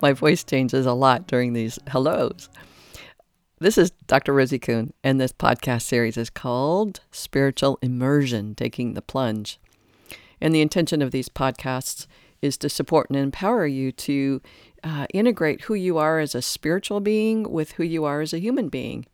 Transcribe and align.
My 0.00 0.12
voice 0.12 0.44
changes 0.44 0.86
a 0.86 0.92
lot 0.92 1.26
during 1.26 1.52
these 1.54 1.78
hellos. 1.88 2.48
This 3.58 3.76
is 3.76 3.90
Dr. 4.06 4.32
Rosie 4.32 4.60
Kuhn, 4.60 4.92
and 5.02 5.20
this 5.20 5.32
podcast 5.32 5.82
series 5.82 6.16
is 6.16 6.30
called 6.30 7.00
Spiritual 7.10 7.80
Immersion 7.82 8.54
Taking 8.54 8.94
the 8.94 9.02
Plunge. 9.02 9.58
And 10.40 10.54
the 10.54 10.60
intention 10.60 11.02
of 11.02 11.10
these 11.10 11.28
podcasts 11.28 12.06
is 12.40 12.56
to 12.58 12.68
support 12.68 13.10
and 13.10 13.18
empower 13.18 13.66
you 13.66 13.90
to 13.90 14.40
uh, 14.84 15.06
integrate 15.12 15.62
who 15.62 15.74
you 15.74 15.98
are 15.98 16.20
as 16.20 16.36
a 16.36 16.42
spiritual 16.42 17.00
being 17.00 17.50
with 17.50 17.72
who 17.72 17.82
you 17.82 18.04
are 18.04 18.20
as 18.20 18.32
a 18.32 18.38
human 18.38 18.68
being 18.68 19.04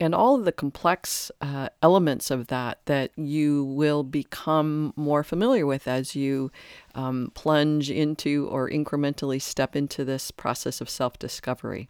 and 0.00 0.14
all 0.14 0.34
of 0.34 0.44
the 0.44 0.52
complex 0.52 1.30
uh, 1.40 1.68
elements 1.82 2.30
of 2.30 2.48
that 2.48 2.80
that 2.86 3.10
you 3.16 3.64
will 3.64 4.02
become 4.02 4.92
more 4.96 5.22
familiar 5.22 5.66
with 5.66 5.86
as 5.86 6.16
you 6.16 6.50
um, 6.94 7.30
plunge 7.34 7.90
into 7.90 8.48
or 8.48 8.68
incrementally 8.68 9.40
step 9.40 9.76
into 9.76 10.04
this 10.04 10.30
process 10.30 10.80
of 10.80 10.90
self 10.90 11.18
discovery. 11.18 11.88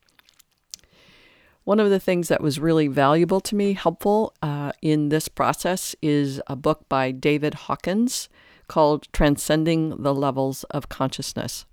One 1.65 1.79
of 1.79 1.91
the 1.91 2.01
things 2.01 2.29
that 2.29 2.41
was 2.41 2.59
really 2.59 2.89
valuable 2.89 3.41
to 3.43 3.55
me, 3.55 3.75
helpful 3.75 4.35
uh, 4.43 4.73
in 4.83 5.11
this 5.11 5.29
process, 5.29 5.95
is 6.03 6.41
a 6.49 6.57
book 6.57 6.89
by 6.89 7.13
David 7.13 7.55
Hawkins 7.55 8.29
called 8.67 9.07
Transcending 9.13 10.03
the 10.03 10.15
Levels 10.15 10.65
of 10.65 10.89
Consciousness. 10.89 11.65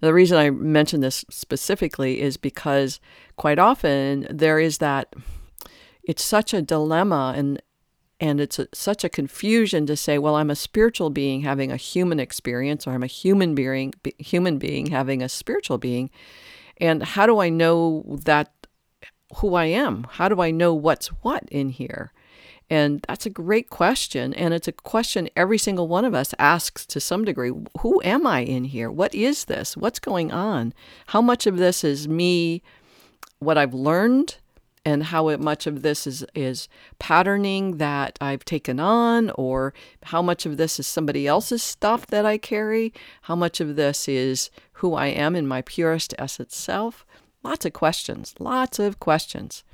The 0.00 0.14
reason 0.14 0.38
I 0.38 0.50
mention 0.50 1.00
this 1.00 1.24
specifically 1.30 2.20
is 2.20 2.36
because 2.36 3.00
quite 3.36 3.58
often 3.58 4.26
there 4.30 4.58
is 4.58 4.78
that 4.78 5.14
it's 6.02 6.22
such 6.22 6.52
a 6.52 6.62
dilemma 6.62 7.34
and 7.36 7.60
and 8.20 8.40
it's 8.40 8.58
a, 8.58 8.68
such 8.72 9.02
a 9.02 9.08
confusion 9.08 9.86
to 9.86 9.96
say, 9.96 10.18
well, 10.18 10.36
I'm 10.36 10.48
a 10.48 10.56
spiritual 10.56 11.10
being 11.10 11.42
having 11.42 11.72
a 11.72 11.76
human 11.76 12.20
experience, 12.20 12.86
or 12.86 12.92
I'm 12.92 13.02
a 13.02 13.08
human 13.08 13.54
being, 13.54 13.92
human 14.18 14.56
being 14.58 14.86
having 14.86 15.20
a 15.20 15.28
spiritual 15.28 15.78
being, 15.78 16.10
and 16.78 17.02
how 17.02 17.26
do 17.26 17.40
I 17.40 17.48
know 17.48 18.04
that 18.24 18.52
who 19.36 19.54
I 19.54 19.66
am? 19.66 20.06
How 20.12 20.28
do 20.28 20.40
I 20.40 20.50
know 20.50 20.72
what's 20.72 21.08
what 21.08 21.42
in 21.50 21.70
here? 21.70 22.12
And 22.70 23.04
that's 23.06 23.26
a 23.26 23.30
great 23.30 23.68
question. 23.70 24.32
And 24.34 24.54
it's 24.54 24.68
a 24.68 24.72
question 24.72 25.28
every 25.36 25.58
single 25.58 25.86
one 25.86 26.04
of 26.04 26.14
us 26.14 26.34
asks 26.38 26.86
to 26.86 27.00
some 27.00 27.24
degree 27.24 27.52
Who 27.80 28.02
am 28.02 28.26
I 28.26 28.40
in 28.40 28.64
here? 28.64 28.90
What 28.90 29.14
is 29.14 29.44
this? 29.44 29.76
What's 29.76 29.98
going 29.98 30.32
on? 30.32 30.72
How 31.08 31.20
much 31.20 31.46
of 31.46 31.58
this 31.58 31.84
is 31.84 32.08
me, 32.08 32.62
what 33.38 33.58
I've 33.58 33.74
learned? 33.74 34.36
And 34.86 35.04
how 35.04 35.34
much 35.36 35.66
of 35.66 35.80
this 35.80 36.06
is, 36.06 36.26
is 36.34 36.68
patterning 36.98 37.78
that 37.78 38.18
I've 38.20 38.44
taken 38.44 38.78
on, 38.78 39.30
or 39.30 39.72
how 40.02 40.20
much 40.20 40.44
of 40.44 40.58
this 40.58 40.78
is 40.78 40.86
somebody 40.86 41.26
else's 41.26 41.62
stuff 41.62 42.06
that 42.08 42.26
I 42.26 42.36
carry? 42.36 42.92
How 43.22 43.34
much 43.34 43.60
of 43.60 43.76
this 43.76 44.08
is 44.08 44.50
who 44.72 44.92
I 44.92 45.06
am 45.06 45.36
in 45.36 45.46
my 45.46 45.62
purest 45.62 46.12
essence 46.18 46.54
self? 46.54 47.06
Lots 47.42 47.64
of 47.64 47.72
questions, 47.72 48.34
lots 48.38 48.78
of 48.78 49.00
questions. 49.00 49.64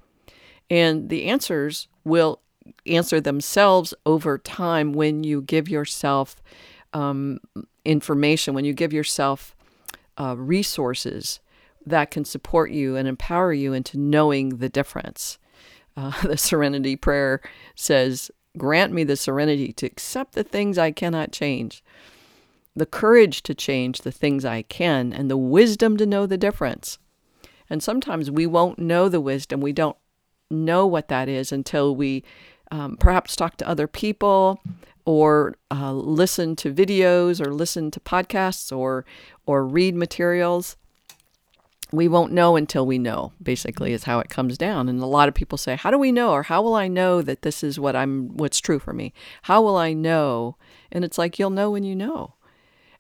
And 0.71 1.09
the 1.09 1.25
answers 1.25 1.89
will 2.05 2.41
answer 2.87 3.21
themselves 3.21 3.95
over 4.07 4.39
time 4.39 4.93
when 4.93 5.25
you 5.25 5.43
give 5.43 5.69
yourself 5.69 6.43
um, 6.93 7.41
information, 7.85 8.55
when 8.55 8.65
you 8.65 8.73
give 8.73 8.93
yourself 8.93 9.55
uh, 10.19 10.37
resources 10.37 11.41
that 11.85 12.11
can 12.11 12.25
support 12.25 12.71
you 12.71 12.97
and 12.97 13.09
empower 13.09 13.53
you 13.53 13.73
into 13.73 13.99
knowing 13.99 14.59
the 14.59 14.69
difference. 14.69 15.39
Uh, 15.97 16.13
the 16.27 16.37
Serenity 16.37 16.97
Prayer 16.97 17.41
says, 17.75 18.31
Grant 18.59 18.93
me 18.93 19.05
the 19.05 19.17
serenity 19.17 19.73
to 19.75 19.87
accept 19.87 20.35
the 20.35 20.43
things 20.43 20.77
I 20.77 20.91
cannot 20.91 21.31
change, 21.31 21.85
the 22.75 22.87
courage 22.87 23.43
to 23.45 23.55
change 23.55 24.01
the 24.01 24.11
things 24.11 24.45
I 24.45 24.63
can, 24.63 25.13
and 25.13 25.31
the 25.31 25.37
wisdom 25.37 25.97
to 25.99 26.07
know 26.07 26.27
the 26.27 26.37
difference. 26.37 26.99
And 27.69 27.81
sometimes 27.81 28.29
we 28.31 28.47
won't 28.47 28.81
know 28.81 29.09
the 29.09 29.21
wisdom. 29.21 29.61
We 29.61 29.73
don't 29.73 29.97
know 30.51 30.87
what 30.87 31.09
that 31.09 31.29
is 31.29 31.53
until 31.53 31.95
we 31.95 32.25
um, 32.71 32.97
perhaps 32.97 33.37
talk 33.37 33.57
to 33.59 33.69
other 33.69 33.87
people 33.87 34.61
or 35.05 35.57
uh, 35.71 35.93
listen 35.93 36.55
to 36.57 36.73
videos 36.73 37.45
or 37.45 37.53
listen 37.53 37.91
to 37.91 38.01
podcasts 38.01 38.77
or 38.77 39.05
or 39.47 39.67
read 39.67 39.95
materials. 39.95 40.77
We 41.93 42.07
won't 42.07 42.33
know 42.33 42.55
until 42.55 42.87
we 42.87 42.99
know 42.99 43.33
basically 43.43 43.93
is 43.93 44.05
how 44.05 44.21
it 44.21 44.29
comes 44.29 44.57
down. 44.57 44.89
And 44.89 45.01
a 45.01 45.07
lot 45.07 45.29
of 45.29 45.35
people 45.35 45.59
say 45.59 45.75
how 45.77 45.91
do 45.91 45.99
we 45.99 46.13
know? 46.13 46.31
or 46.31 46.45
how 46.45 46.63
will 46.63 46.75
i 46.75 46.87
know 46.87 47.23
that 47.23 47.43
this 47.43 47.65
is 47.65 47.81
what 47.81 47.97
i'm 47.97 48.37
what's 48.37 48.61
true 48.61 48.79
for 48.79 48.93
me? 48.93 49.13
How 49.43 49.63
will 49.63 49.77
i 49.77 49.93
know? 49.93 50.57
And 50.93 51.05
it's 51.05 51.19
like 51.19 51.39
you'll 51.39 51.51
know 51.51 51.71
when 51.73 51.85
you 51.85 51.97
know. 51.97 52.35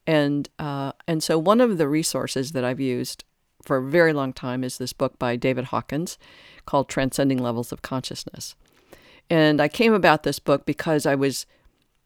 And 0.07 0.49
uh, 0.59 0.93
and 1.07 1.23
so 1.23 1.39
one 1.39 1.61
of 1.61 1.79
the 1.79 1.89
resources 1.89 2.53
that 2.53 2.65
i've 2.65 2.81
used 2.81 3.25
for 3.63 3.79
a 3.79 3.83
very 3.83 4.13
long 4.13 4.33
time 4.33 4.65
is 4.65 4.79
this 4.79 4.93
book 4.93 5.19
by 5.19 5.37
david 5.37 5.67
hawkins 5.67 6.19
called 6.67 6.89
transcending 6.89 7.39
levels 7.39 7.73
of 7.73 7.83
consciousness 7.83 8.55
and 9.31 9.61
I 9.61 9.69
came 9.69 9.95
about 9.95 10.25
this 10.25 10.41
book 10.41 10.67
because 10.67 11.07
I 11.07 11.15
was, 11.15 11.47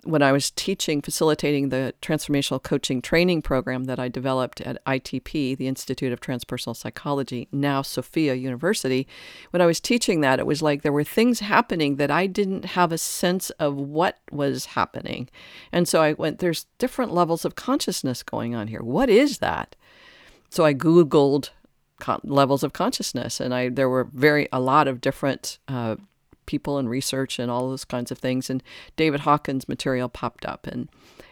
when 0.02 0.22
I 0.22 0.30
was 0.30 0.50
teaching, 0.50 1.00
facilitating 1.00 1.70
the 1.70 1.94
transformational 2.02 2.62
coaching 2.62 3.00
training 3.00 3.40
program 3.40 3.84
that 3.84 3.98
I 3.98 4.08
developed 4.08 4.60
at 4.60 4.84
ITP, 4.84 5.56
the 5.56 5.66
Institute 5.66 6.12
of 6.12 6.20
Transpersonal 6.20 6.76
Psychology, 6.76 7.48
now 7.50 7.80
Sophia 7.80 8.34
University, 8.34 9.08
when 9.52 9.62
I 9.62 9.66
was 9.66 9.80
teaching 9.80 10.20
that, 10.20 10.38
it 10.38 10.44
was 10.44 10.60
like 10.60 10.82
there 10.82 10.92
were 10.92 11.02
things 11.02 11.40
happening 11.40 11.96
that 11.96 12.10
I 12.10 12.26
didn't 12.26 12.66
have 12.66 12.92
a 12.92 12.98
sense 12.98 13.48
of 13.52 13.74
what 13.74 14.18
was 14.30 14.66
happening. 14.66 15.30
And 15.72 15.88
so 15.88 16.02
I 16.02 16.12
went, 16.12 16.40
there's 16.40 16.66
different 16.76 17.14
levels 17.14 17.46
of 17.46 17.54
consciousness 17.54 18.22
going 18.22 18.54
on 18.54 18.68
here. 18.68 18.82
What 18.82 19.08
is 19.08 19.38
that? 19.38 19.76
So 20.54 20.64
I 20.64 20.74
Googled 20.74 21.50
levels 22.22 22.62
of 22.62 22.72
consciousness 22.72 23.40
and 23.40 23.54
i 23.54 23.68
there 23.70 23.88
were 23.88 24.04
very 24.12 24.46
a 24.52 24.60
lot 24.60 24.88
of 24.88 25.00
different 25.00 25.58
uh, 25.68 25.96
people 26.46 26.78
and 26.78 26.88
research 26.88 27.38
and 27.38 27.50
all 27.50 27.68
those 27.68 27.84
kinds 27.84 28.10
of 28.10 28.18
things. 28.18 28.50
And 28.50 28.62
David 28.96 29.20
Hawkins' 29.20 29.68
material 29.68 30.08
popped 30.08 30.44
up, 30.46 30.66
and 30.66 30.88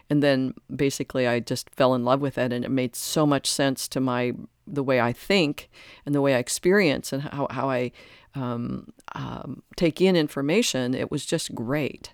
and 0.09 0.21
then 0.21 0.53
basically 0.73 1.27
I 1.27 1.39
just 1.39 1.69
fell 1.69 1.93
in 1.93 2.03
love 2.03 2.21
with 2.21 2.37
it, 2.37 2.51
and 2.51 2.65
it 2.65 2.71
made 2.71 2.95
so 2.95 3.25
much 3.25 3.49
sense 3.49 3.87
to 3.89 3.99
my 3.99 4.33
the 4.65 4.83
way 4.83 5.01
I 5.01 5.11
think 5.11 5.69
and 6.05 6.15
the 6.15 6.21
way 6.21 6.35
I 6.35 6.39
experience 6.39 7.13
and 7.13 7.23
how 7.23 7.47
how 7.49 7.69
I 7.69 7.91
um, 8.35 8.91
um, 9.13 9.63
take 9.75 10.01
in 10.01 10.15
information. 10.15 10.93
It 10.93 11.11
was 11.11 11.25
just 11.25 11.53
great. 11.53 12.13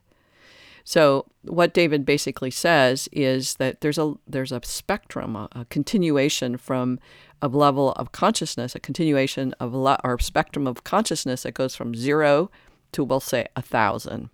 So 0.90 1.28
what 1.44 1.76
David 1.76 2.04
basically 2.04 2.50
says 2.50 3.08
is 3.12 3.58
that 3.58 3.82
there's 3.82 4.00
a 4.00 4.16
there's 4.26 4.52
a 4.52 4.60
spectrum, 4.64 5.36
a, 5.36 5.48
a 5.52 5.66
continuation 5.66 6.58
from 6.58 6.98
a 7.44 7.48
level 7.48 7.92
of 7.92 8.12
consciousness, 8.12 8.74
a 8.74 8.80
continuation 8.80 9.54
of 9.60 9.76
a 9.76 10.00
or 10.04 10.18
spectrum 10.18 10.66
of 10.66 10.84
consciousness 10.84 11.44
that 11.44 11.54
goes 11.54 11.76
from 11.76 11.94
zero 11.94 12.50
to, 12.94 13.04
we'll 13.04 13.20
say, 13.20 13.46
a 13.56 13.62
thousand. 13.62 14.32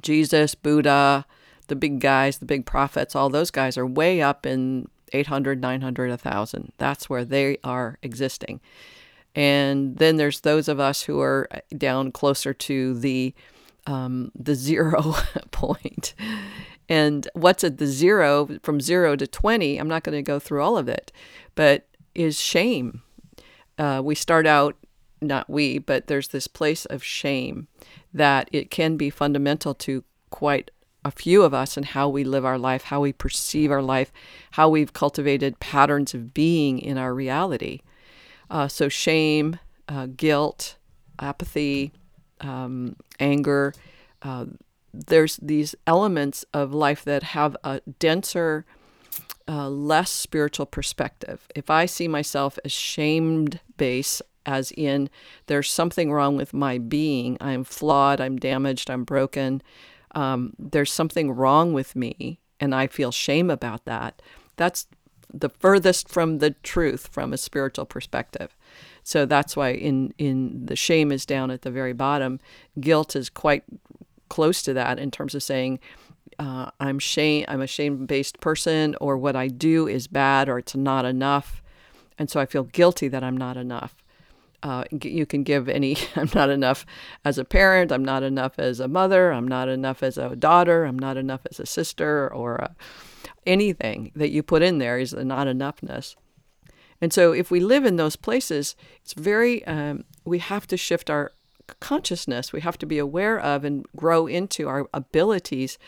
Jesus, 0.00 0.54
Buddha, 0.54 1.26
the 1.66 1.74
big 1.74 1.98
guys, 1.98 2.38
the 2.38 2.46
big 2.46 2.64
prophets, 2.64 3.16
all 3.16 3.28
those 3.28 3.50
guys 3.50 3.76
are 3.76 3.84
way 3.84 4.22
up 4.22 4.46
in 4.46 4.86
800, 5.12 5.60
900, 5.60 6.10
1,000. 6.10 6.72
That's 6.78 7.10
where 7.10 7.24
they 7.24 7.58
are 7.64 7.98
existing. 8.04 8.60
And 9.34 9.96
then 9.96 10.16
there's 10.16 10.42
those 10.42 10.68
of 10.68 10.78
us 10.78 11.02
who 11.02 11.20
are 11.20 11.48
uh, 11.50 11.58
down 11.76 12.12
closer 12.12 12.54
to 12.54 12.94
the 12.94 13.34
um, 13.86 14.32
the 14.34 14.54
zero 14.54 15.14
point. 15.50 16.14
And 16.88 17.28
what's 17.34 17.62
at 17.62 17.78
the 17.78 17.86
zero, 17.86 18.48
from 18.62 18.80
zero 18.80 19.14
to 19.16 19.26
20, 19.26 19.78
I'm 19.78 19.88
not 19.88 20.02
going 20.02 20.16
to 20.16 20.22
go 20.22 20.38
through 20.38 20.62
all 20.62 20.76
of 20.76 20.88
it, 20.88 21.12
but 21.54 21.86
is 22.14 22.40
shame. 22.40 23.02
Uh, 23.78 24.00
we 24.04 24.14
start 24.14 24.46
out 24.46 24.76
not 25.22 25.48
we, 25.48 25.78
but 25.78 26.06
there's 26.06 26.28
this 26.28 26.46
place 26.46 26.86
of 26.86 27.04
shame 27.04 27.68
that 28.12 28.48
it 28.52 28.70
can 28.70 28.96
be 28.96 29.10
fundamental 29.10 29.74
to 29.74 30.02
quite 30.30 30.70
a 31.04 31.10
few 31.10 31.42
of 31.42 31.54
us 31.54 31.76
and 31.76 31.86
how 31.86 32.08
we 32.08 32.24
live 32.24 32.44
our 32.44 32.58
life, 32.58 32.84
how 32.84 33.00
we 33.00 33.12
perceive 33.12 33.70
our 33.70 33.82
life, 33.82 34.12
how 34.52 34.68
we've 34.68 34.92
cultivated 34.92 35.60
patterns 35.60 36.14
of 36.14 36.34
being 36.34 36.78
in 36.78 36.98
our 36.98 37.14
reality. 37.14 37.80
Uh, 38.50 38.68
so, 38.68 38.88
shame, 38.88 39.58
uh, 39.88 40.06
guilt, 40.06 40.76
apathy, 41.18 41.92
um, 42.40 42.96
anger, 43.18 43.72
uh, 44.22 44.46
there's 44.92 45.36
these 45.36 45.74
elements 45.86 46.44
of 46.52 46.74
life 46.74 47.04
that 47.04 47.22
have 47.22 47.56
a 47.62 47.80
denser, 47.98 48.64
uh, 49.48 49.68
less 49.68 50.10
spiritual 50.10 50.66
perspective. 50.66 51.46
If 51.54 51.70
I 51.70 51.86
see 51.86 52.08
myself 52.08 52.58
as 52.64 52.72
shamed 52.72 53.60
base 53.76 54.20
as 54.46 54.72
in 54.72 55.10
there's 55.46 55.70
something 55.70 56.12
wrong 56.12 56.36
with 56.36 56.52
my 56.52 56.78
being. 56.78 57.36
I'm 57.40 57.64
flawed, 57.64 58.20
I'm 58.20 58.38
damaged, 58.38 58.90
I'm 58.90 59.04
broken. 59.04 59.62
Um, 60.14 60.54
there's 60.58 60.92
something 60.92 61.30
wrong 61.30 61.72
with 61.72 61.94
me, 61.94 62.40
and 62.58 62.74
I 62.74 62.86
feel 62.86 63.12
shame 63.12 63.50
about 63.50 63.84
that. 63.84 64.20
That's 64.56 64.86
the 65.32 65.48
furthest 65.48 66.08
from 66.08 66.38
the 66.38 66.50
truth 66.50 67.08
from 67.12 67.32
a 67.32 67.38
spiritual 67.38 67.86
perspective. 67.86 68.56
So 69.02 69.26
that's 69.26 69.56
why 69.56 69.70
in 69.70 70.14
in 70.18 70.66
the 70.66 70.76
shame 70.76 71.12
is 71.12 71.26
down 71.26 71.50
at 71.50 71.62
the 71.62 71.70
very 71.70 71.92
bottom. 71.92 72.40
Guilt 72.78 73.16
is 73.16 73.30
quite 73.30 73.64
close 74.28 74.62
to 74.62 74.72
that 74.74 74.98
in 74.98 75.10
terms 75.10 75.34
of 75.34 75.42
saying 75.42 75.80
uh, 76.38 76.70
I'm 76.80 76.98
shame 76.98 77.44
I'm 77.48 77.60
a 77.60 77.66
shame 77.66 78.06
based 78.06 78.40
person 78.40 78.96
or 79.00 79.18
what 79.18 79.36
I 79.36 79.48
do 79.48 79.86
is 79.86 80.06
bad 80.06 80.48
or 80.48 80.58
it's 80.58 80.74
not 80.74 81.04
enough, 81.04 81.62
and 82.18 82.30
so 82.30 82.40
I 82.40 82.46
feel 82.46 82.64
guilty 82.64 83.08
that 83.08 83.22
I'm 83.22 83.36
not 83.36 83.56
enough. 83.56 83.94
Uh, 84.62 84.84
you 85.02 85.24
can 85.24 85.42
give 85.42 85.68
any 85.68 85.96
I'm 86.16 86.30
not 86.34 86.50
enough 86.50 86.86
as 87.24 87.38
a 87.38 87.44
parent, 87.44 87.92
I'm 87.92 88.04
not 88.04 88.22
enough 88.22 88.58
as 88.58 88.80
a 88.80 88.88
mother, 88.88 89.32
I'm 89.32 89.48
not 89.48 89.68
enough 89.68 90.02
as 90.02 90.16
a 90.18 90.36
daughter, 90.36 90.84
I'm 90.84 90.98
not 90.98 91.16
enough 91.16 91.40
as 91.50 91.60
a 91.60 91.66
sister 91.66 92.32
or 92.32 92.56
a, 92.56 92.76
anything 93.46 94.12
that 94.14 94.30
you 94.30 94.42
put 94.42 94.62
in 94.62 94.78
there 94.78 94.98
is 94.98 95.10
the 95.10 95.24
not 95.24 95.46
enoughness. 95.46 96.16
And 97.00 97.12
so 97.12 97.32
if 97.32 97.50
we 97.50 97.60
live 97.60 97.84
in 97.84 97.96
those 97.96 98.16
places, 98.16 98.76
it's 99.02 99.14
very 99.14 99.64
um, 99.66 100.04
we 100.24 100.38
have 100.38 100.66
to 100.68 100.76
shift 100.76 101.08
our 101.10 101.32
consciousness. 101.80 102.52
We 102.52 102.60
have 102.60 102.78
to 102.78 102.86
be 102.86 102.98
aware 102.98 103.38
of 103.38 103.64
and 103.64 103.86
grow 103.96 104.26
into 104.26 104.68
our 104.68 104.88
abilities 104.92 105.78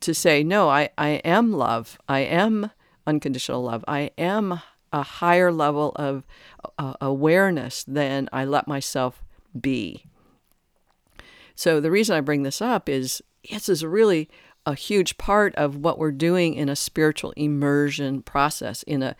to 0.00 0.14
say, 0.14 0.42
no, 0.42 0.68
I, 0.68 0.90
I 0.98 1.08
am 1.24 1.52
love. 1.52 1.98
I 2.08 2.20
am 2.20 2.70
unconditional 3.06 3.62
love. 3.62 3.84
I 3.88 4.10
am 4.18 4.60
a 4.92 5.02
higher 5.02 5.52
level 5.52 5.92
of 5.96 6.24
uh, 6.78 6.94
awareness 7.00 7.84
than 7.84 8.28
I 8.32 8.44
let 8.44 8.66
myself 8.66 9.22
be. 9.58 10.04
So 11.54 11.80
the 11.80 11.90
reason 11.90 12.16
I 12.16 12.20
bring 12.20 12.42
this 12.42 12.60
up 12.60 12.88
is 12.88 13.22
this 13.48 13.68
is 13.68 13.84
really 13.84 14.28
a 14.66 14.74
huge 14.74 15.16
part 15.16 15.54
of 15.54 15.76
what 15.76 15.98
we're 15.98 16.10
doing 16.10 16.54
in 16.54 16.68
a 16.68 16.76
spiritual 16.76 17.32
immersion 17.32 18.22
process 18.22 18.82
in 18.84 19.02
a 19.02 19.16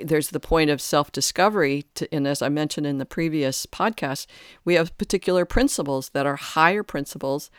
there's 0.00 0.30
the 0.30 0.40
point 0.40 0.70
of 0.70 0.80
self-discovery 0.80 1.84
and 2.10 2.26
as 2.26 2.42
i 2.42 2.48
mentioned 2.48 2.86
in 2.86 2.98
the 2.98 3.06
previous 3.06 3.66
podcast 3.66 4.26
we 4.64 4.74
have 4.74 4.96
particular 4.98 5.44
principles 5.44 6.10
that 6.10 6.26
are 6.26 6.36
higher 6.36 6.82
principles 6.82 7.50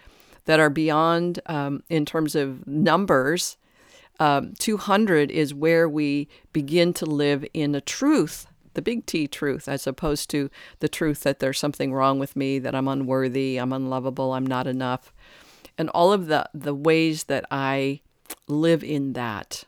that 0.46 0.60
are 0.60 0.70
beyond 0.70 1.40
um, 1.46 1.84
in 1.90 2.06
terms 2.06 2.36
of 2.36 2.66
numbers. 2.68 3.58
Um, 4.20 4.54
200 4.60 5.32
is 5.32 5.54
where 5.54 5.88
we 5.88 6.28
begin 6.52 6.94
to 6.94 7.06
live 7.06 7.46
in 7.54 7.74
a 7.76 7.82
truth, 7.82 8.48
the 8.74 8.82
big 8.82 9.06
T 9.06 9.28
truth, 9.28 9.68
as 9.68 9.88
opposed 9.88 10.30
to 10.32 10.50
the 10.80 10.90
truth 10.90 11.22
that 11.22 11.40
there's 11.40 11.60
something 11.60 11.94
wrong 11.94 12.20
with 12.20 12.36
me, 12.36 12.60
that 12.60 12.76
I'm 12.76 12.88
unworthy, 12.88 13.58
I'm 13.58 13.74
unlovable, 13.74 14.34
I'm 14.34 14.46
not 14.46 14.68
enough. 14.68 15.14
And 15.78 15.90
all 15.90 16.14
of 16.14 16.28
the, 16.28 16.48
the 16.54 16.76
ways 16.76 17.26
that 17.26 17.46
I 17.50 18.02
live 18.48 18.84
in 18.84 19.14
that, 19.14 19.64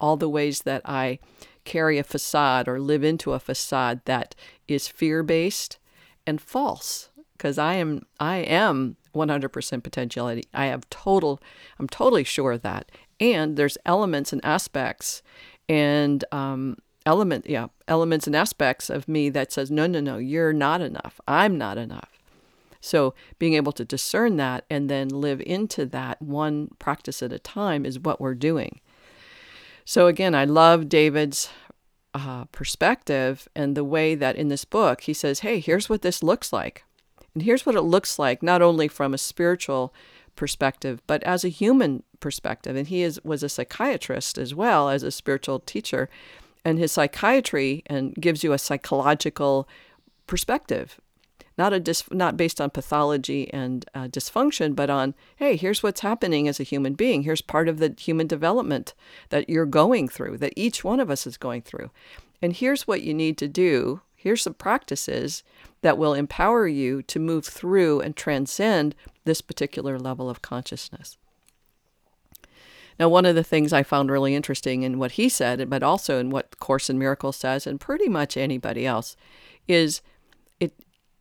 all 0.00 0.16
the 0.16 0.28
ways 0.28 0.62
that 0.62 0.82
I 0.84 1.20
carry 1.64 1.98
a 1.98 2.04
facade 2.04 2.68
or 2.68 2.80
live 2.80 3.04
into 3.04 3.32
a 3.32 3.38
facade 3.38 4.00
that 4.04 4.34
is 4.68 4.88
fear 4.88 5.22
based 5.22 5.78
and 6.26 6.40
false 6.40 7.10
because 7.36 7.58
I 7.58 7.74
am 7.74 8.06
I 8.18 8.38
am 8.38 8.96
100% 9.14 9.82
potentiality. 9.82 10.44
I 10.52 10.66
have 10.66 10.88
total, 10.90 11.40
I'm 11.78 11.88
totally 11.88 12.24
sure 12.24 12.52
of 12.52 12.62
that. 12.62 12.90
And 13.20 13.56
there's 13.56 13.78
elements 13.86 14.32
and 14.32 14.44
aspects 14.44 15.22
and 15.68 16.24
um, 16.32 16.78
element, 17.06 17.46
yeah, 17.48 17.68
elements 17.88 18.26
and 18.26 18.34
aspects 18.34 18.90
of 18.90 19.08
me 19.08 19.30
that 19.30 19.52
says, 19.52 19.70
no, 19.70 19.86
no, 19.86 20.00
no, 20.00 20.18
you're 20.18 20.52
not 20.52 20.80
enough. 20.80 21.20
I'm 21.28 21.56
not 21.56 21.78
enough. 21.78 22.10
So 22.80 23.14
being 23.38 23.54
able 23.54 23.72
to 23.72 23.84
discern 23.84 24.36
that 24.36 24.64
and 24.68 24.90
then 24.90 25.08
live 25.08 25.40
into 25.40 25.86
that 25.86 26.20
one 26.20 26.70
practice 26.78 27.22
at 27.22 27.32
a 27.32 27.38
time 27.38 27.86
is 27.86 27.98
what 27.98 28.20
we're 28.20 28.34
doing. 28.34 28.80
So 29.84 30.06
again, 30.06 30.34
I 30.34 30.44
love 30.44 30.88
David's 30.88 31.50
uh, 32.14 32.44
perspective 32.46 33.48
and 33.54 33.76
the 33.76 33.84
way 33.84 34.14
that 34.14 34.36
in 34.36 34.48
this 34.48 34.64
book 34.64 35.02
he 35.02 35.12
says, 35.12 35.40
hey, 35.40 35.60
here's 35.60 35.88
what 35.88 36.02
this 36.02 36.22
looks 36.22 36.52
like. 36.52 36.84
And 37.34 37.42
here's 37.42 37.66
what 37.66 37.74
it 37.74 37.82
looks 37.82 38.18
like, 38.18 38.42
not 38.42 38.62
only 38.62 38.88
from 38.88 39.12
a 39.12 39.18
spiritual 39.18 39.92
perspective, 40.36 41.02
but 41.06 41.22
as 41.24 41.44
a 41.44 41.48
human 41.48 42.02
perspective. 42.20 42.76
And 42.76 42.86
he 42.86 43.02
is, 43.02 43.20
was 43.24 43.42
a 43.42 43.48
psychiatrist 43.48 44.38
as 44.38 44.54
well 44.54 44.88
as 44.88 45.02
a 45.02 45.10
spiritual 45.10 45.60
teacher. 45.60 46.08
And 46.64 46.78
his 46.78 46.92
psychiatry 46.92 47.82
and 47.86 48.14
gives 48.14 48.42
you 48.42 48.52
a 48.52 48.58
psychological 48.58 49.68
perspective, 50.26 50.98
not 51.56 51.72
a 51.72 51.80
dis, 51.80 52.04
not 52.10 52.36
based 52.36 52.60
on 52.60 52.70
pathology 52.70 53.52
and 53.52 53.84
uh, 53.94 54.08
dysfunction, 54.08 54.74
but 54.74 54.90
on 54.90 55.14
hey, 55.36 55.56
here's 55.56 55.82
what's 55.82 56.00
happening 56.00 56.48
as 56.48 56.60
a 56.60 56.64
human 56.64 56.94
being. 56.94 57.22
Here's 57.22 57.42
part 57.42 57.68
of 57.68 57.78
the 57.78 57.94
human 57.98 58.26
development 58.26 58.94
that 59.30 59.48
you're 59.48 59.66
going 59.66 60.08
through, 60.08 60.38
that 60.38 60.52
each 60.56 60.84
one 60.84 61.00
of 61.00 61.10
us 61.10 61.26
is 61.26 61.36
going 61.36 61.62
through, 61.62 61.90
and 62.42 62.52
here's 62.52 62.86
what 62.86 63.02
you 63.02 63.14
need 63.14 63.38
to 63.38 63.48
do. 63.48 64.00
Here's 64.14 64.42
some 64.42 64.54
practices 64.54 65.42
that 65.82 65.98
will 65.98 66.14
empower 66.14 66.66
you 66.66 67.02
to 67.02 67.18
move 67.18 67.44
through 67.44 68.00
and 68.00 68.16
transcend 68.16 68.94
this 69.24 69.42
particular 69.42 69.98
level 69.98 70.30
of 70.30 70.40
consciousness. 70.40 71.18
Now, 72.98 73.08
one 73.08 73.26
of 73.26 73.34
the 73.34 73.44
things 73.44 73.72
I 73.72 73.82
found 73.82 74.10
really 74.10 74.34
interesting 74.34 74.82
in 74.82 74.98
what 74.98 75.12
he 75.12 75.28
said, 75.28 75.68
but 75.68 75.82
also 75.82 76.18
in 76.18 76.30
what 76.30 76.58
Course 76.58 76.88
in 76.88 76.98
Miracles 76.98 77.36
says, 77.36 77.66
and 77.66 77.80
pretty 77.80 78.08
much 78.08 78.36
anybody 78.36 78.86
else, 78.86 79.16
is 79.66 80.00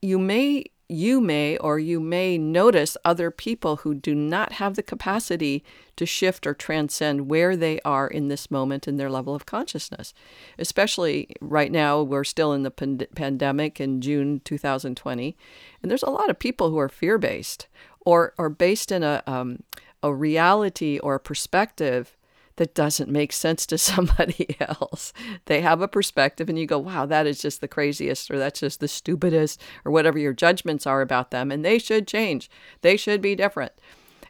you 0.03 0.19
may 0.19 0.65
you 0.89 1.21
may 1.21 1.57
or 1.57 1.79
you 1.79 1.99
may 1.99 2.37
notice 2.37 2.97
other 3.05 3.31
people 3.31 3.77
who 3.77 3.95
do 3.95 4.13
not 4.13 4.53
have 4.53 4.75
the 4.75 4.83
capacity 4.83 5.63
to 5.95 6.05
shift 6.05 6.45
or 6.45 6.53
transcend 6.53 7.29
where 7.29 7.55
they 7.55 7.79
are 7.85 8.07
in 8.07 8.27
this 8.27 8.51
moment 8.51 8.87
in 8.87 8.97
their 8.97 9.09
level 9.09 9.33
of 9.33 9.45
consciousness. 9.45 10.13
Especially 10.59 11.29
right 11.39 11.71
now, 11.71 12.01
we're 12.03 12.25
still 12.25 12.53
in 12.53 12.63
the 12.63 12.69
pand- 12.69 13.07
pandemic 13.15 13.79
in 13.79 14.01
June 14.01 14.41
2020, 14.43 15.35
and 15.81 15.89
there's 15.89 16.03
a 16.03 16.09
lot 16.09 16.29
of 16.29 16.37
people 16.37 16.69
who 16.69 16.77
are 16.77 16.89
fear 16.89 17.17
based 17.17 17.67
or, 18.01 18.33
or 18.37 18.49
based 18.49 18.91
in 18.91 19.03
a, 19.03 19.23
um, 19.25 19.63
a 20.03 20.13
reality 20.13 20.99
or 20.99 21.15
a 21.15 21.19
perspective 21.19 22.17
that 22.57 22.75
doesn't 22.75 23.09
make 23.09 23.33
sense 23.33 23.65
to 23.67 23.77
somebody 23.77 24.55
else. 24.59 25.13
They 25.45 25.61
have 25.61 25.81
a 25.81 25.87
perspective, 25.87 26.49
and 26.49 26.57
you 26.57 26.65
go, 26.65 26.79
wow, 26.79 27.05
that 27.05 27.27
is 27.27 27.41
just 27.41 27.61
the 27.61 27.67
craziest, 27.67 28.29
or 28.31 28.37
that's 28.37 28.59
just 28.59 28.79
the 28.79 28.87
stupidest, 28.87 29.61
or 29.85 29.91
whatever 29.91 30.17
your 30.19 30.33
judgments 30.33 30.87
are 30.87 31.01
about 31.01 31.31
them, 31.31 31.51
and 31.51 31.63
they 31.63 31.79
should 31.79 32.07
change. 32.07 32.49
They 32.81 32.97
should 32.97 33.21
be 33.21 33.35
different. 33.35 33.73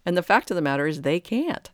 And 0.05 0.17
the 0.17 0.24
fact 0.24 0.51
of 0.51 0.55
the 0.55 0.62
matter 0.62 0.88
is, 0.88 1.01
they 1.01 1.19
can't 1.19 1.69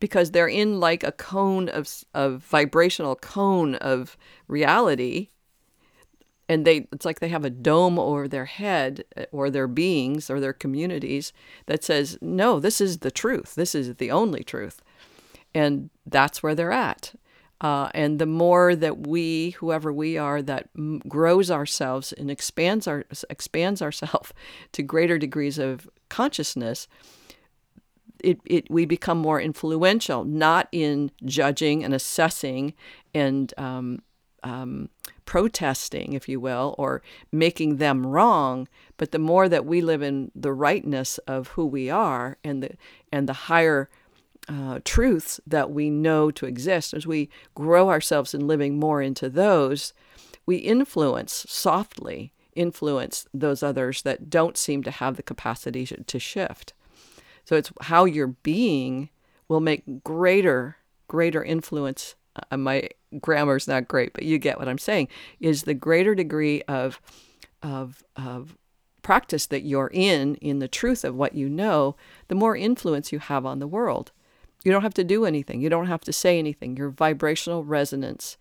because 0.00 0.30
they're 0.30 0.48
in 0.48 0.80
like 0.80 1.04
a 1.04 1.12
cone 1.12 1.68
of, 1.68 2.04
of 2.14 2.42
vibrational 2.42 3.14
cone 3.14 3.74
of 3.76 4.16
reality 4.48 5.28
and 6.50 6.66
they 6.66 6.88
it's 6.92 7.04
like 7.04 7.20
they 7.20 7.28
have 7.28 7.44
a 7.44 7.50
dome 7.50 7.98
over 7.98 8.26
their 8.26 8.46
head 8.46 9.04
uh, 9.16 9.24
or 9.30 9.50
their 9.50 9.68
beings 9.68 10.28
or 10.28 10.40
their 10.40 10.52
communities 10.52 11.32
that 11.66 11.84
says 11.84 12.18
no 12.20 12.58
this 12.58 12.80
is 12.80 12.98
the 12.98 13.10
truth 13.10 13.54
this 13.54 13.74
is 13.74 13.94
the 13.96 14.10
only 14.10 14.42
truth 14.42 14.82
and 15.54 15.90
that's 16.06 16.42
where 16.42 16.54
they're 16.54 16.72
at. 16.72 17.14
Uh, 17.60 17.90
and 17.92 18.18
the 18.18 18.26
more 18.26 18.74
that 18.74 19.06
we, 19.06 19.50
whoever 19.50 19.92
we 19.92 20.16
are, 20.16 20.40
that 20.40 20.70
m- 20.76 21.00
grows 21.00 21.50
ourselves 21.50 22.12
and 22.12 22.30
expands 22.30 22.86
our 22.86 23.04
expands 23.28 23.82
ourselves 23.82 24.32
to 24.72 24.82
greater 24.82 25.18
degrees 25.18 25.58
of 25.58 25.88
consciousness, 26.08 26.88
it, 28.24 28.40
it 28.46 28.70
we 28.70 28.86
become 28.86 29.18
more 29.18 29.40
influential, 29.40 30.24
not 30.24 30.68
in 30.72 31.10
judging 31.24 31.84
and 31.84 31.92
assessing 31.92 32.72
and 33.14 33.52
um, 33.58 34.00
um, 34.42 34.88
protesting, 35.26 36.14
if 36.14 36.28
you 36.28 36.40
will, 36.40 36.74
or 36.78 37.02
making 37.30 37.76
them 37.76 38.06
wrong, 38.06 38.68
but 38.96 39.12
the 39.12 39.18
more 39.18 39.48
that 39.48 39.66
we 39.66 39.80
live 39.80 40.02
in 40.02 40.30
the 40.34 40.52
rightness 40.52 41.18
of 41.18 41.48
who 41.48 41.66
we 41.66 41.90
are 41.90 42.38
and 42.42 42.62
the 42.62 42.70
and 43.12 43.28
the 43.28 43.34
higher 43.34 43.90
uh, 44.50 44.80
truths 44.84 45.40
that 45.46 45.70
we 45.70 45.90
know 45.90 46.30
to 46.32 46.44
exist, 46.44 46.92
as 46.92 47.06
we 47.06 47.30
grow 47.54 47.88
ourselves 47.88 48.34
in 48.34 48.48
living 48.48 48.78
more 48.78 49.00
into 49.00 49.28
those, 49.28 49.92
we 50.44 50.56
influence 50.56 51.46
softly 51.48 52.32
influence 52.56 53.28
those 53.32 53.62
others 53.62 54.02
that 54.02 54.28
don't 54.28 54.56
seem 54.56 54.82
to 54.82 54.90
have 54.90 55.16
the 55.16 55.22
capacity 55.22 55.86
to 55.86 56.18
shift. 56.18 56.72
So 57.44 57.54
it's 57.54 57.70
how 57.82 58.04
you're 58.04 58.26
being 58.26 59.08
will 59.48 59.60
make 59.60 60.02
greater 60.02 60.76
greater 61.06 61.42
influence. 61.42 62.14
Uh, 62.50 62.56
my 62.56 62.88
grammar's 63.20 63.66
not 63.66 63.88
great, 63.88 64.12
but 64.12 64.24
you 64.24 64.38
get 64.38 64.58
what 64.58 64.68
I'm 64.68 64.78
saying. 64.78 65.08
Is 65.40 65.62
the 65.62 65.74
greater 65.74 66.14
degree 66.14 66.62
of 66.62 67.00
of 67.62 68.02
of 68.16 68.56
practice 69.02 69.46
that 69.46 69.62
you're 69.62 69.90
in 69.92 70.34
in 70.36 70.58
the 70.58 70.68
truth 70.68 71.04
of 71.04 71.14
what 71.14 71.34
you 71.34 71.48
know, 71.48 71.96
the 72.28 72.34
more 72.34 72.56
influence 72.56 73.12
you 73.12 73.18
have 73.20 73.46
on 73.46 73.58
the 73.60 73.66
world. 73.66 74.12
You 74.64 74.72
don't 74.72 74.82
have 74.82 74.94
to 74.94 75.04
do 75.04 75.24
anything. 75.24 75.60
You 75.60 75.70
don't 75.70 75.86
have 75.86 76.02
to 76.02 76.12
say 76.12 76.38
anything. 76.38 76.76
Your 76.76 76.90
vibrational 76.90 77.64
resonance 77.64 78.36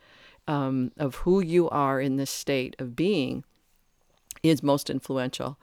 um, 0.48 0.92
of 0.98 1.16
who 1.16 1.42
you 1.42 1.70
are 1.70 2.02
in 2.02 2.18
this 2.18 2.32
state 2.32 2.76
of 2.80 2.96
being 2.96 3.44
is 4.44 4.64
most 4.64 4.90
influential. 4.90 5.58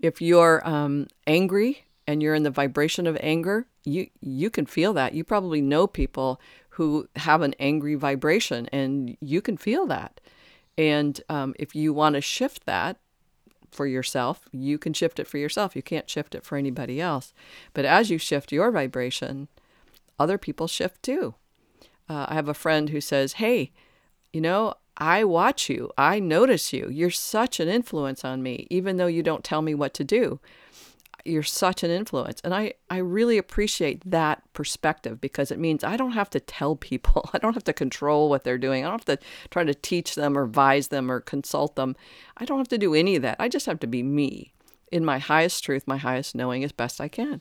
If 0.00 0.20
you're 0.20 0.66
um, 0.68 1.06
angry 1.26 1.84
and 2.06 2.22
you're 2.22 2.34
in 2.34 2.42
the 2.42 2.50
vibration 2.50 3.06
of 3.06 3.16
anger, 3.20 3.66
you 3.84 4.08
you 4.20 4.50
can 4.50 4.66
feel 4.66 4.92
that. 4.94 5.14
You 5.14 5.24
probably 5.24 5.60
know 5.60 5.86
people 5.86 6.40
who 6.70 7.08
have 7.16 7.42
an 7.42 7.54
angry 7.60 7.94
vibration, 7.94 8.66
and 8.72 9.16
you 9.20 9.40
can 9.40 9.56
feel 9.56 9.86
that. 9.86 10.20
And 10.76 11.20
um, 11.28 11.54
if 11.58 11.74
you 11.74 11.92
want 11.92 12.16
to 12.16 12.20
shift 12.20 12.66
that 12.66 12.98
for 13.70 13.86
yourself, 13.86 14.48
you 14.52 14.78
can 14.78 14.92
shift 14.92 15.18
it 15.18 15.28
for 15.28 15.38
yourself. 15.38 15.76
You 15.76 15.82
can't 15.82 16.10
shift 16.10 16.34
it 16.34 16.44
for 16.44 16.56
anybody 16.56 17.00
else. 17.00 17.32
But 17.72 17.84
as 17.84 18.10
you 18.10 18.18
shift 18.18 18.52
your 18.52 18.72
vibration, 18.72 19.48
other 20.18 20.38
people 20.38 20.66
shift 20.66 21.02
too. 21.02 21.34
Uh, 22.08 22.26
I 22.28 22.34
have 22.34 22.48
a 22.48 22.54
friend 22.54 22.90
who 22.90 23.00
says, 23.00 23.34
Hey, 23.34 23.72
you 24.32 24.40
know, 24.40 24.74
I 24.96 25.24
watch 25.24 25.68
you. 25.68 25.90
I 25.98 26.20
notice 26.20 26.72
you. 26.72 26.88
You're 26.90 27.10
such 27.10 27.58
an 27.60 27.68
influence 27.68 28.24
on 28.24 28.42
me, 28.42 28.66
even 28.70 28.96
though 28.96 29.06
you 29.06 29.22
don't 29.22 29.44
tell 29.44 29.62
me 29.62 29.74
what 29.74 29.94
to 29.94 30.04
do. 30.04 30.40
You're 31.24 31.42
such 31.42 31.82
an 31.82 31.90
influence. 31.90 32.40
And 32.44 32.54
I, 32.54 32.74
I 32.90 32.98
really 32.98 33.38
appreciate 33.38 34.08
that 34.08 34.42
perspective 34.52 35.20
because 35.20 35.50
it 35.50 35.58
means 35.58 35.82
I 35.82 35.96
don't 35.96 36.12
have 36.12 36.28
to 36.30 36.40
tell 36.40 36.76
people, 36.76 37.28
I 37.32 37.38
don't 37.38 37.54
have 37.54 37.64
to 37.64 37.72
control 37.72 38.28
what 38.28 38.44
they're 38.44 38.58
doing. 38.58 38.84
I 38.84 38.88
don't 38.88 39.00
have 39.06 39.18
to 39.18 39.26
try 39.50 39.64
to 39.64 39.74
teach 39.74 40.14
them 40.14 40.36
or 40.36 40.44
advise 40.44 40.88
them 40.88 41.10
or 41.10 41.20
consult 41.20 41.76
them. 41.76 41.96
I 42.36 42.44
don't 42.44 42.58
have 42.58 42.68
to 42.68 42.78
do 42.78 42.94
any 42.94 43.16
of 43.16 43.22
that. 43.22 43.36
I 43.40 43.48
just 43.48 43.66
have 43.66 43.80
to 43.80 43.86
be 43.86 44.02
me 44.02 44.52
in 44.92 45.04
my 45.04 45.18
highest 45.18 45.64
truth, 45.64 45.84
my 45.86 45.96
highest 45.96 46.34
knowing 46.34 46.62
as 46.62 46.72
best 46.72 47.00
I 47.00 47.08
can. 47.08 47.40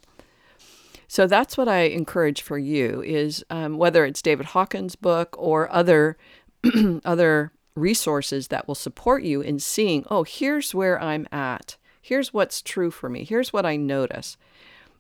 So 1.13 1.27
that's 1.27 1.58
what 1.58 1.67
I 1.67 1.82
encourage 1.82 2.41
for 2.41 2.58
you 2.58 3.03
is 3.03 3.46
um, 3.51 3.77
whether 3.77 4.03
it's 4.03 4.20
David 4.20 4.48
Hawkins' 4.48 4.96
book 4.96 5.36
or 5.38 5.72
other 5.72 6.17
other 7.05 7.51
resources 7.75 8.48
that 8.48 8.67
will 8.67 8.74
support 8.74 9.22
you 9.22 9.39
in 9.39 9.60
seeing, 9.60 10.08
oh, 10.10 10.24
here's 10.24 10.74
where 10.74 11.00
I'm 11.00 11.27
at. 11.32 11.77
Here's 12.01 12.34
what's 12.34 12.63
true 12.63 12.89
for 12.89 13.10
me. 13.10 13.25
Here's 13.25 13.53
what 13.53 13.63
I 13.63 13.75
notice. 13.75 14.38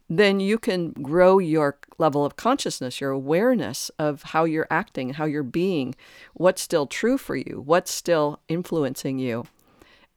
Then 0.07 0.39
you 0.39 0.59
can 0.59 0.91
grow 0.91 1.39
your 1.39 1.79
level 1.97 2.23
of 2.23 2.35
consciousness, 2.35 3.01
your 3.01 3.09
awareness 3.09 3.89
of 3.97 4.21
how 4.21 4.43
you're 4.43 4.67
acting, 4.69 5.13
how 5.15 5.25
you're 5.25 5.41
being, 5.41 5.95
what's 6.35 6.61
still 6.61 6.85
true 6.85 7.17
for 7.17 7.35
you, 7.35 7.63
what's 7.65 7.89
still 7.91 8.39
influencing 8.47 9.17
you, 9.17 9.45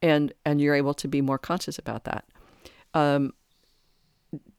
and 0.03 0.31
and 0.45 0.61
you're 0.61 0.75
able 0.75 0.93
to 0.93 1.07
be 1.07 1.21
more 1.21 1.39
conscious 1.39 1.79
about 1.79 2.03
that. 2.03 2.23
Um, 2.93 3.33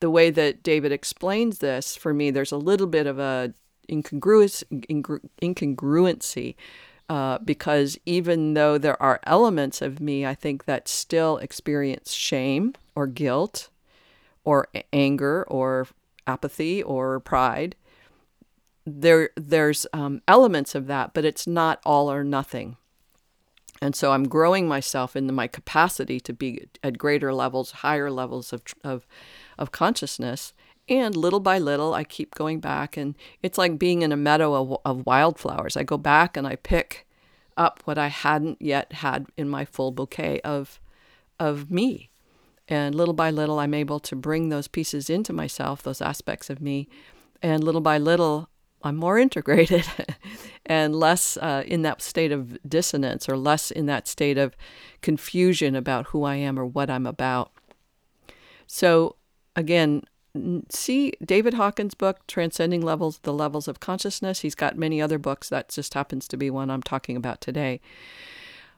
the 0.00 0.10
way 0.10 0.30
that 0.30 0.62
David 0.62 0.92
explains 0.92 1.58
this 1.58 1.96
for 1.96 2.14
me, 2.14 2.30
there's 2.30 2.52
a 2.52 2.56
little 2.56 2.87
bit 2.87 3.06
of 3.06 3.18
a 3.18 3.52
incongruous 3.90 4.62
incongruency 4.70 6.54
uh, 7.08 7.38
because 7.38 7.98
even 8.04 8.54
though 8.54 8.76
there 8.76 9.00
are 9.02 9.20
elements 9.25 9.80
of 9.80 10.00
me, 10.00 10.26
I 10.26 10.34
think 10.34 10.66
that 10.66 10.88
still 10.88 11.38
experience 11.38 12.12
shame 12.12 12.75
or 12.94 13.06
guilt 13.06 13.70
or 14.44 14.68
anger 14.92 15.44
or 15.48 15.88
apathy 16.26 16.82
or 16.82 17.18
pride. 17.20 17.76
There, 18.87 19.30
there's 19.37 19.87
um, 19.92 20.22
elements 20.28 20.75
of 20.75 20.87
that, 20.87 21.14
but 21.14 21.25
it's 21.25 21.46
not 21.46 21.80
all 21.84 22.10
or 22.10 22.25
nothing. 22.25 22.76
And 23.80 23.94
so 23.94 24.12
I'm 24.12 24.28
growing 24.28 24.66
myself 24.66 25.14
in 25.14 25.32
my 25.34 25.46
capacity 25.46 26.20
to 26.20 26.32
be 26.32 26.66
at 26.82 26.98
greater 26.98 27.32
levels, 27.32 27.70
higher 27.70 28.10
levels 28.10 28.52
of, 28.52 28.62
of, 28.82 29.06
of 29.59 29.73
consciousness. 29.73 30.53
And 30.88 31.17
little 31.17 31.41
by 31.41 31.59
little, 31.59 31.93
I 31.93 32.05
keep 32.05 32.35
going 32.35 32.61
back. 32.61 32.97
And 32.97 33.15
it's 33.43 33.59
like 33.59 33.79
being 33.79 34.03
in 34.03 34.12
a 34.12 34.17
meadow 34.17 34.55
of, 34.55 34.81
of 34.85 35.07
wildflowers. 35.07 35.77
I 35.77 35.83
go 35.83 35.99
back 35.99 36.37
and 36.37 36.47
I 36.47 36.57
pick 36.57 37.07
up 37.57 37.81
what 37.85 37.99
I 37.99 38.09
hadn't 38.09 38.62
yet 38.62 38.93
had 38.95 39.27
in 39.37 39.49
my 39.49 39.65
full 39.65 39.91
bouquet 39.91 40.41
of, 40.41 40.81
of 41.38 41.71
me. 41.71 42.11
And 42.69 42.95
little 42.95 43.15
by 43.15 43.31
little, 43.31 43.59
I'm 43.59 43.75
able 43.75 43.99
to 44.00 44.15
bring 44.15 44.49
those 44.49 44.69
pieces 44.69 45.09
into 45.09 45.33
myself, 45.33 45.83
those 45.83 46.03
aspects 46.03 46.50
of 46.50 46.61
me. 46.61 46.88
And 47.43 47.65
little 47.65 47.81
by 47.81 47.99
little, 47.99 48.49
I'm 48.83 48.97
more 48.97 49.19
integrated 49.27 49.87
and 50.67 50.95
less 50.95 51.37
uh, 51.38 51.65
in 51.67 51.83
that 51.83 52.03
state 52.03 52.33
of 52.33 52.59
dissonance 52.69 53.29
or 53.29 53.37
less 53.37 53.71
in 53.71 53.87
that 53.87 54.07
state 54.07 54.38
of 54.38 54.57
confusion 55.00 55.75
about 55.75 56.07
who 56.09 56.25
I 56.25 56.37
am 56.37 56.59
or 56.59 56.67
what 56.67 56.91
I'm 56.91 57.07
about. 57.07 57.53
So, 58.67 59.17
again, 59.57 60.02
see 60.71 61.12
David 61.25 61.55
Hawkins' 61.55 61.95
book, 61.95 62.26
Transcending 62.26 62.83
Levels, 62.83 63.19
The 63.23 63.33
Levels 63.33 63.69
of 63.69 63.81
Consciousness. 63.81 64.40
He's 64.40 64.55
got 64.55 64.76
many 64.76 65.00
other 65.00 65.19
books. 65.19 65.49
That 65.49 65.69
just 65.69 65.95
happens 65.95 66.28
to 66.28 66.37
be 66.37 66.50
one 66.50 66.71
I'm 66.71 66.83
talking 66.83 67.17
about 67.17 67.40
today. 67.40 67.81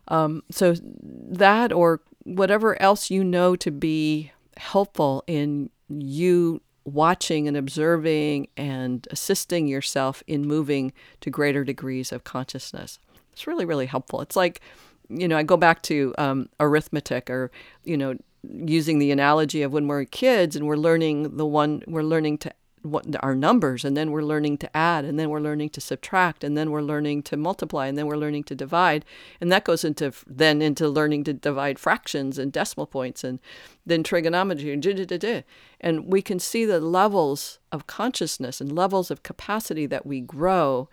Um, 0.09 0.43
so, 0.51 0.75
that 0.83 1.73
or 1.73 2.01
whatever 2.25 2.81
else 2.81 3.11
you 3.11 3.25
know 3.25 3.57
to 3.57 3.71
be 3.71 4.33
helpful 4.57 5.25
in 5.27 5.71
you 5.89 6.61
watching 6.85 7.47
and 7.47 7.57
observing 7.57 8.49
and 8.57 9.07
assisting 9.11 9.67
yourself 9.67 10.23
in 10.27 10.47
moving 10.47 10.93
to 11.21 11.31
greater 11.31 11.65
degrees 11.65 12.13
of 12.13 12.25
consciousness. 12.25 12.99
It's 13.33 13.47
really, 13.47 13.65
really 13.65 13.87
helpful. 13.87 14.21
It's 14.21 14.37
like, 14.37 14.61
you 15.09 15.29
know, 15.29 15.37
I 15.37 15.43
go 15.43 15.57
back 15.57 15.83
to 15.83 16.15
um, 16.19 16.49
arithmetic 16.59 17.31
or, 17.31 17.51
you 17.85 17.97
know, 17.97 18.17
using 18.43 18.99
the 18.99 19.11
analogy 19.11 19.63
of 19.63 19.73
when 19.73 19.87
we're 19.87 20.05
kids 20.05 20.57
and 20.57 20.67
we're 20.67 20.77
learning 20.77 21.37
the 21.37 21.47
one, 21.47 21.83
we're 21.87 22.03
learning 22.03 22.39
to 22.39 22.53
what 22.83 23.05
our 23.23 23.35
numbers 23.35 23.85
and 23.85 23.97
then 23.97 24.11
we're 24.11 24.23
learning 24.23 24.57
to 24.57 24.77
add 24.77 25.05
and 25.05 25.19
then 25.19 25.29
we're 25.29 25.41
learning 25.41 25.69
to 25.69 25.81
subtract 25.81 26.43
and 26.43 26.57
then 26.57 26.71
we're 26.71 26.81
learning 26.81 27.23
to 27.23 27.37
multiply 27.37 27.87
and 27.87 27.99
then 27.99 28.07
we're 28.07 28.17
learning 28.17 28.45
to 28.45 28.55
divide. 28.55 29.05
And 29.41 29.53
that 29.53 29.65
goes 29.65 29.85
into 29.85 30.13
then 30.27 30.63
into 30.63 30.89
learning 30.89 31.25
to 31.25 31.35
divide 31.35 31.79
fractions 31.79 32.39
and 32.39 32.53
decimal 32.53 32.87
points 32.87 33.23
and 33.23 33.39
then 33.85 34.03
trigonometry 34.03 34.73
and 34.73 35.45
and 35.81 36.13
we 36.13 36.23
can 36.23 36.39
see 36.39 36.65
the 36.65 36.81
levels 36.81 37.59
of 37.71 37.87
consciousness 37.87 38.61
and 38.61 38.73
levels 38.73 39.11
of 39.11 39.23
capacity 39.23 39.87
that 39.87 40.07
we 40.07 40.21
grow 40.21 40.89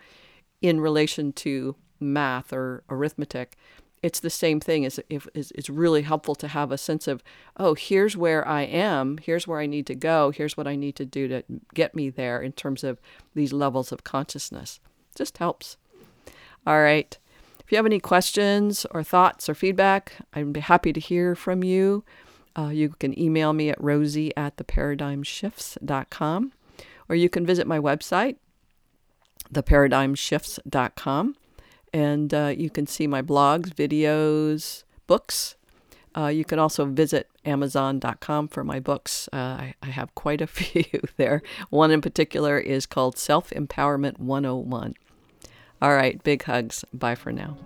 in 0.60 0.80
relation 0.80 1.32
to 1.32 1.76
math 2.00 2.52
or 2.52 2.82
arithmetic 2.90 3.56
it's 4.02 4.20
the 4.20 4.30
same 4.30 4.60
thing. 4.60 4.84
It's, 4.84 5.00
it's 5.08 5.70
really 5.70 6.02
helpful 6.02 6.34
to 6.36 6.48
have 6.48 6.70
a 6.70 6.78
sense 6.78 7.08
of, 7.08 7.22
oh, 7.56 7.74
here's 7.74 8.16
where 8.16 8.46
I 8.46 8.62
am, 8.62 9.18
here's 9.18 9.46
where 9.46 9.60
I 9.60 9.66
need 9.66 9.86
to 9.86 9.94
go, 9.94 10.30
here's 10.30 10.56
what 10.56 10.66
I 10.66 10.76
need 10.76 10.96
to 10.96 11.04
do 11.04 11.28
to 11.28 11.42
get 11.74 11.94
me 11.94 12.10
there 12.10 12.40
in 12.40 12.52
terms 12.52 12.84
of 12.84 13.00
these 13.34 13.52
levels 13.52 13.92
of 13.92 14.04
consciousness. 14.04 14.80
It 15.12 15.18
just 15.18 15.38
helps. 15.38 15.76
All 16.66 16.80
right. 16.80 17.16
If 17.60 17.72
you 17.72 17.76
have 17.76 17.86
any 17.86 18.00
questions 18.00 18.86
or 18.90 19.02
thoughts 19.02 19.48
or 19.48 19.54
feedback, 19.54 20.14
I'd 20.32 20.52
be 20.52 20.60
happy 20.60 20.92
to 20.92 21.00
hear 21.00 21.34
from 21.34 21.62
you. 21.64 22.04
Uh, 22.56 22.68
you 22.68 22.90
can 22.90 23.18
email 23.18 23.52
me 23.52 23.70
at 23.70 23.82
rosie 23.82 24.36
at 24.36 24.56
theparadigmshifts.com 24.56 26.52
or 27.08 27.16
you 27.16 27.28
can 27.28 27.46
visit 27.46 27.66
my 27.66 27.78
website, 27.78 28.36
theparadigmshifts.com 29.52 31.36
and 31.92 32.32
uh, 32.32 32.54
you 32.56 32.70
can 32.70 32.86
see 32.86 33.06
my 33.06 33.22
blogs, 33.22 33.74
videos, 33.74 34.84
books. 35.06 35.56
Uh, 36.16 36.26
you 36.26 36.44
can 36.44 36.58
also 36.58 36.84
visit 36.84 37.28
Amazon.com 37.44 38.48
for 38.48 38.64
my 38.64 38.80
books. 38.80 39.28
Uh, 39.32 39.36
I, 39.36 39.74
I, 39.82 39.86
have 39.86 40.14
quite 40.14 40.40
a 40.40 40.46
few 40.58 40.84
there. 41.16 41.42
One 41.70 41.90
in 41.90 42.00
particular 42.00 42.58
is 42.58 42.86
called 42.86 43.18
Self 43.18 43.50
Empowerment 43.50 44.18
101. 44.18 44.94
All 45.80 45.94
right, 45.94 46.22
big 46.24 46.42
hugs. 46.44 46.84
Bye 46.92 47.14
for 47.14 47.32
now. 47.32 47.56